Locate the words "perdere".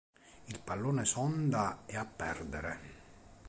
2.07-2.79